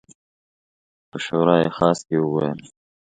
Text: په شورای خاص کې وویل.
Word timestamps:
په 1.09 1.17
شورای 1.25 1.65
خاص 1.77 1.99
کې 2.07 2.15
وویل. 2.19 2.59